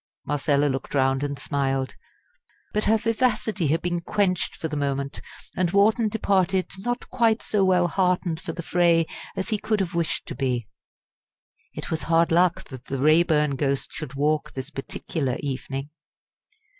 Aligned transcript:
Marcella 0.25 0.65
looked 0.65 0.95
round 0.95 1.23
and 1.23 1.37
smiled. 1.37 1.93
But 2.73 2.85
her 2.85 2.97
vivacity 2.97 3.67
had 3.67 3.83
been 3.83 4.01
quenched 4.01 4.55
for 4.55 4.67
the 4.67 4.75
moment; 4.75 5.21
and 5.55 5.69
Wharton 5.69 6.09
departed 6.09 6.65
not 6.79 7.07
quite 7.11 7.43
so 7.43 7.63
well 7.63 7.87
heartened 7.87 8.41
for 8.41 8.51
the 8.51 8.63
fray 8.63 9.05
as 9.35 9.49
he 9.49 9.59
could 9.59 9.79
have 9.79 9.93
wished 9.93 10.25
to 10.25 10.33
be. 10.33 10.67
It 11.75 11.91
was 11.91 12.01
hard 12.09 12.31
luck 12.31 12.63
that 12.69 12.85
the 12.85 12.97
Raeburn 12.97 13.57
ghost 13.57 13.91
should 13.93 14.15
walk 14.15 14.53
this 14.53 14.71
particular 14.71 15.37
evening. 15.39 15.91